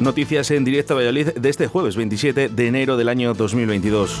[0.00, 4.16] Noticias en directo Valladolid de este jueves 27 de enero del año 2022.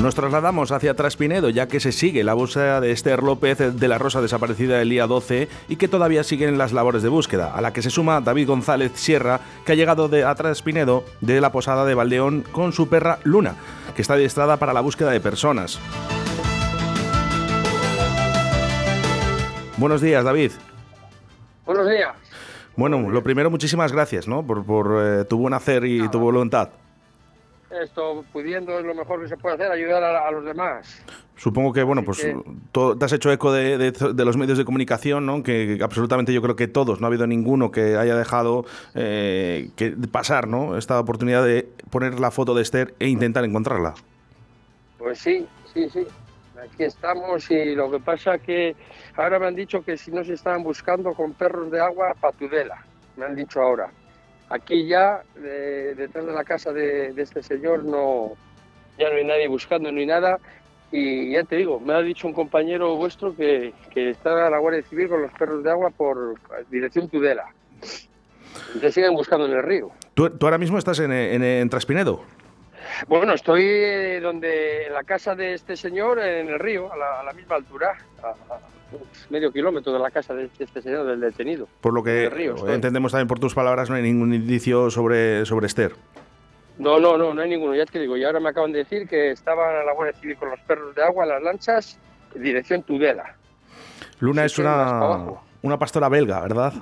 [0.00, 3.98] Nos trasladamos hacia Traspinedo, ya que se sigue la búsqueda de Esther López de la
[3.98, 7.72] Rosa desaparecida el día 12 y que todavía siguen las labores de búsqueda, a la
[7.72, 11.84] que se suma David González Sierra, que ha llegado de, a Traspinedo de la posada
[11.84, 13.56] de Valdeón con su perra Luna,
[13.96, 15.80] que está adiestrada para la búsqueda de personas.
[19.78, 20.52] Buenos días, David.
[21.66, 22.19] Buenos días.
[22.76, 24.46] Bueno, lo primero, muchísimas gracias ¿no?
[24.46, 26.70] por, por eh, tu buen hacer y tu voluntad.
[27.82, 31.02] Esto, pudiendo, es lo mejor que se puede hacer, ayudar a, a los demás.
[31.36, 32.36] Supongo que, bueno, pues que-
[32.72, 35.42] todo- te has hecho eco de, de- de los medios de comunicación, ¿no?
[35.44, 39.70] Que, que absolutamente yo creo que todos, no ha habido ninguno que haya dejado eh,
[39.76, 40.76] que pasar, ¿no?
[40.76, 43.94] Esta oportunidad de poner la foto de Esther e intentar encontrarla.
[44.98, 46.06] Pues sí, sí, sí.
[46.62, 48.76] Aquí estamos y lo que pasa que
[49.16, 52.84] ahora me han dicho que si no se estaban buscando con perros de agua, patudela.
[53.16, 53.90] Me han dicho ahora.
[54.50, 58.32] Aquí ya, de- detrás de la casa de, de este señor, no,
[58.98, 60.38] ya no hay nadie buscando ni nada.
[60.92, 64.82] Y ya te digo, me ha dicho un compañero vuestro que, que está la Guardia
[64.82, 66.34] Civil con los perros de agua por
[66.68, 67.44] dirección Tudela.
[68.80, 69.90] Que siguen buscando en el río.
[70.14, 72.22] ¿Tú, tú ahora mismo estás en, en, en Traspinedo?
[73.08, 77.20] Bueno, estoy eh, donde en la casa de este señor en el río, a la,
[77.20, 78.34] a la misma altura, a,
[79.28, 81.68] medio kilómetro de la casa de este señor, del detenido.
[81.80, 85.66] Por lo que río entendemos también por tus palabras, no hay ningún indicio sobre, sobre
[85.66, 85.92] Esther.
[86.78, 88.16] No, no, no, no hay ninguno, ya te digo.
[88.16, 90.94] Y ahora me acaban de decir que estaban a la Guardia Civil con los perros
[90.94, 91.98] de agua, las lanchas,
[92.34, 93.36] dirección Tudela.
[94.20, 95.24] Luna Sí, es una,
[95.62, 96.72] una pastora belga, ¿verdad?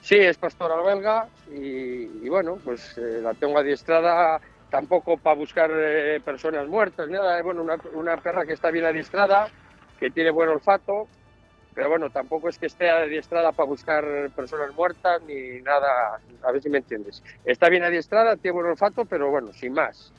[0.00, 5.70] Sí, es pastora belga y, y bueno, pues eh, la tengo adiestrada tampoco para buscar
[5.72, 7.40] eh, personas muertas, nada.
[7.42, 9.48] Bueno, una, una perra que está bien adiestrada,
[9.98, 11.06] que tiene buen olfato,
[11.74, 16.62] pero bueno, tampoco es que esté adiestrada para buscar personas muertas ni nada, a ver
[16.62, 17.22] si me entiendes.
[17.44, 20.12] Está bien adiestrada, tiene buen olfato, pero bueno, sin más.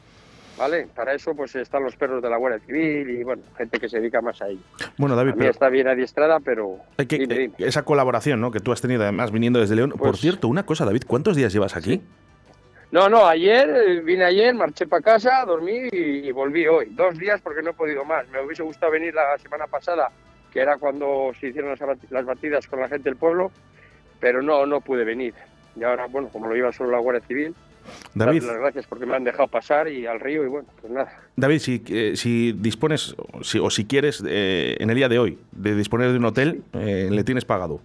[0.57, 0.87] ¿Vale?
[0.93, 3.97] Para eso pues están los perros de la Guardia Civil y bueno, gente que se
[4.01, 4.59] dedica más a ello.
[4.97, 7.53] Bueno, David, A mí pero está bien adiestrada, pero hay que- dime, dime.
[7.59, 8.51] esa colaboración ¿no?
[8.51, 9.91] que tú has tenido además viniendo desde León.
[9.91, 12.01] Por Pues- cierto, una cosa, David, ¿cuántos días llevas aquí?
[12.91, 16.87] No, no, ayer eh, vine ayer, marché para casa, dormí y, volví hoy.
[16.91, 18.27] Dos días porque no he podido más.
[18.29, 20.11] Me hubiese gustado venir la semana pasada,
[20.51, 21.75] que era cuando se hicieron
[22.09, 23.51] las, batidas con la gente del pueblo,
[24.19, 25.35] pero no, no pude venir.
[25.75, 27.55] Y ahora, bueno, como lo iba solo la Guardia Civil,
[28.13, 31.11] David, las gracias porque me han dejado pasar y al río y bueno, pues nada.
[31.35, 35.19] David, si, eh, si dispones o si, o si quieres eh, en el día de
[35.19, 37.81] hoy de disponer de un hotel, eh, le tienes pagado.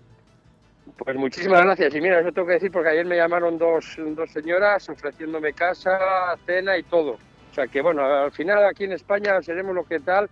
[0.96, 1.94] Pues muchísimas gracias.
[1.94, 5.98] Y mira, eso tengo que decir porque ayer me llamaron dos, dos señoras ofreciéndome casa,
[6.46, 7.18] cena y todo.
[7.50, 10.28] O sea que bueno, al final aquí en España seremos lo que tal,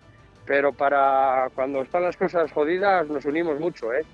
[0.47, 4.05] pero para cuando están las cosas jodidas nos unimos mucho, ¿eh?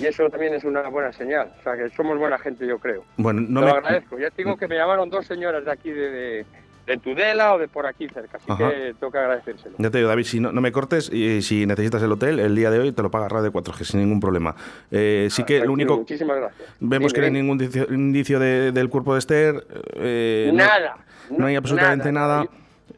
[0.00, 1.52] Y eso también es una buena señal.
[1.58, 3.04] O sea que somos buena gente, yo creo.
[3.16, 4.18] Bueno, no Te me, lo agradezco.
[4.18, 6.46] Ya te digo que me llamaron dos señoras de aquí, de, de,
[6.86, 8.36] de Tudela o de por aquí cerca.
[8.38, 8.70] Así Ajá.
[8.70, 9.76] que tengo que agradecérselo.
[9.78, 12.54] Ya te digo, David, si no, no me cortes y si necesitas el hotel, el
[12.56, 14.54] día de hoy te lo paga Radio 4G sin ningún problema.
[14.90, 16.68] Eh, sí que lo único, Muchísimas gracias.
[16.80, 19.64] vemos Dime, que no hay ningún indicio, indicio de- del cuerpo de Esther.
[19.94, 20.96] eh, nada.
[21.30, 22.46] no hay absolutamente nada.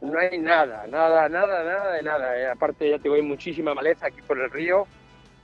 [0.01, 2.37] No hay nada, nada, nada, nada de nada.
[2.39, 4.87] Eh, aparte, ya te hay muchísima maleza aquí por el río.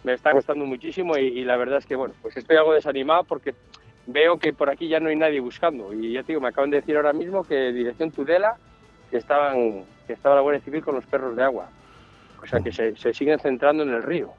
[0.04, 3.24] Me está costando muchísimo y, y la verdad es que, bueno, pues estoy algo desanimado
[3.24, 3.54] porque
[4.08, 5.92] veo que por aquí ya no hay nadie buscando.
[5.92, 8.56] Y ya te digo, me acaban de decir ahora mismo que dirección Tudela,
[9.10, 11.68] que estaban que estaba la Guardia Civil con los perros de agua.
[12.42, 14.32] O sea, que se, se siguen centrando en el río.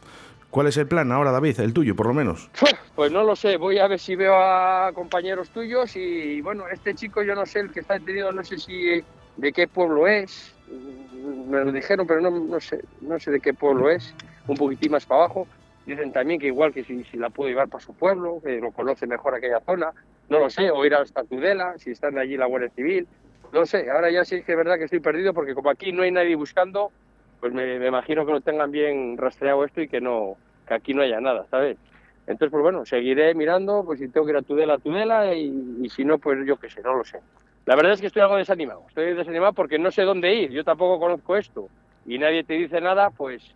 [0.50, 1.60] ¿Cuál es el plan ahora, David?
[1.60, 2.50] El tuyo, por lo menos.
[3.00, 6.94] Pues no lo sé, voy a ver si veo a compañeros tuyos y bueno, este
[6.94, 9.02] chico yo no sé, el que está detenido no sé si
[9.38, 13.40] de qué pueblo es, Mm, me lo dijeron, pero no, no sé, no sé de
[13.40, 14.14] qué pueblo es,
[14.48, 15.48] un poquitín más para abajo.
[15.90, 18.72] Dicen también que igual que si, si la puedo llevar para su pueblo, que lo
[18.72, 19.92] conoce mejor aquella zona,
[20.30, 23.08] no lo sé, o ir hasta Tudela, si están allí la Guardia Civil,
[23.52, 26.04] no sé, ahora ya sí que es verdad que estoy perdido porque como aquí no
[26.04, 26.92] hay nadie buscando,
[27.40, 30.38] pues me, me imagino que lo tengan bien rastreado esto y que no,
[30.68, 31.76] que aquí no haya nada, ¿sabes?
[32.28, 35.80] Entonces, pues bueno, seguiré mirando, pues si tengo que ir a Tudela, a Tudela, y,
[35.82, 37.20] y si no, pues yo qué sé, no lo sé.
[37.66, 40.64] La verdad es que estoy algo desanimado, estoy desanimado porque no sé dónde ir, yo
[40.64, 41.68] tampoco conozco esto,
[42.06, 43.56] y nadie te dice nada, pues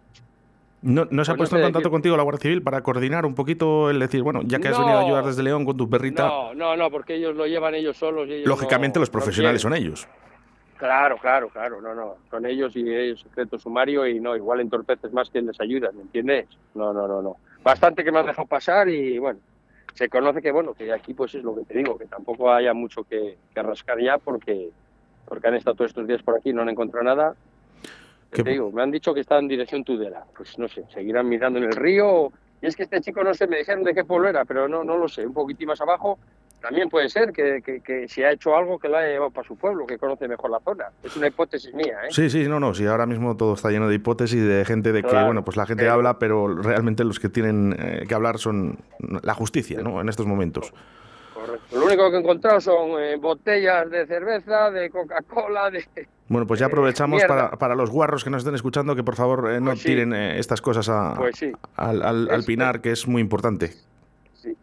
[0.83, 1.91] ¿No, no se ha Pues puesto en contacto decir.
[1.91, 4.83] contigo la Guardia Civil para coordinar un poquito el decir, bueno, ya que has No.
[4.85, 7.74] venido a ayudar desde León con tu perrita, no, no, no, porque ellos lo llevan
[7.74, 8.27] ellos solos.
[8.27, 10.07] y ellos lógicamente los profesionales son ellos.
[10.77, 15.13] Claro, claro, claro, no, no, son ellos y ellos secreto sumario y no, igual entorpeces
[15.13, 16.47] más que les ayudan, ¿me entiendes?
[16.75, 17.38] No, no, no, no.
[17.63, 19.39] Bastante que me han dejado pasar y bueno,
[19.94, 22.74] se conoce que bueno, que aquí pues es lo que te digo, que tampoco haya
[22.74, 24.71] mucho que, que rascar ya porque
[25.25, 27.36] porque han estado todos estos días por aquí y no han encontrado nada.
[28.33, 30.25] ¿Qué- Te digo, me han dicho que está en dirección Tudela.
[30.35, 32.31] Pues no sé, seguirán mirando en el río.
[32.62, 34.83] Y es que este chico no sé, me dijeron de qué pueblo era, pero no,
[34.83, 36.18] no lo sé, un poquitín más abajo.
[36.62, 39.57] también puede ser que, que, si ha hecho algo que lo haya llevado para su
[39.57, 40.85] pueblo, que conoce mejor la zona.
[41.03, 42.07] Es una hipótesis mía, ¿eh?
[42.09, 45.03] Sí, sí, no, no, sí, ahora mismo todo está lleno de hipótesis de gente de
[45.03, 48.77] que, bueno, pues la gente habla, pero realmente los que tienen eh, que hablar son
[49.24, 50.00] la justicia, ¿no?
[50.00, 50.74] En estos momentos.
[51.33, 51.80] Correcto.
[51.80, 55.85] Lo único que he encontrado son eh, botellas de cerveza, de Coca-Cola, de...
[56.27, 59.62] Bueno, pues ya aprovechamos para, para, los guarros que nos estén escuchando que por favor
[59.62, 61.44] no pues tiren estas cosas a, pues
[61.75, 63.71] al, al pinar, que es muy importante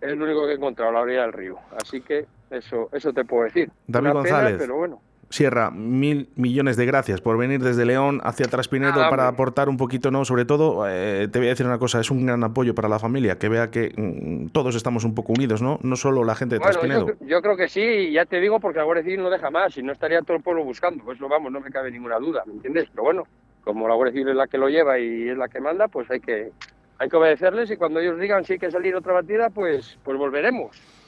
[0.01, 1.57] es lo único que he encontrado la orilla del río.
[1.81, 3.71] Así que eso, eso te puedo decir.
[3.87, 4.57] David González.
[4.59, 5.01] pero bueno.
[5.31, 10.11] Sierra, mil millones de gracias por venir desde León hacia Traspinedo para aportar un poquito,
[10.11, 10.25] ¿no?
[10.25, 12.99] Sobre todo, eh, te voy a decir una cosa, es un gran apoyo para la
[12.99, 15.79] familia, que vea que mm, todos estamos un poco unidos, ¿no?
[15.85, 17.13] No solo la gente de Traspinedo.
[17.21, 19.85] Yo, creo que sí, ya te digo, porque la Guardia Civil no deja más, y
[19.85, 22.55] no estaría todo el pueblo buscando, pues lo vamos, no me cabe ninguna duda, ¿me
[22.55, 22.89] entiendes?
[22.91, 23.23] Pero bueno,
[23.63, 26.11] como la Guardia Civil es la que lo lleva y es la que manda, pues
[26.11, 26.51] hay que,
[26.99, 30.19] hay que obedecerles y cuando ellos digan si hay que salir otra batida, pues, pues
[30.19, 31.00] volveremos.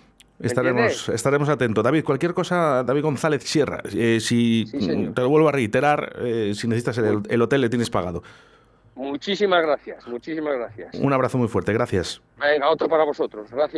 [0.42, 1.84] Estaremos, estaremos atentos.
[1.84, 4.66] David, cualquier cosa, David González Sierra, eh, si
[5.14, 8.22] te lo vuelvo a reiterar, eh, si necesitas el, el, hotel le tienes pagado.
[8.94, 10.94] Muchísimas gracias, muchísimas gracias.
[10.94, 12.20] Un abrazo muy fuerte, gracias.
[12.38, 13.70] Venga, otro para vosotros, gracias.